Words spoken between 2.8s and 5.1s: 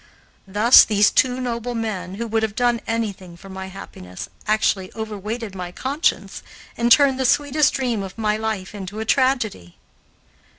anything for my happiness, actually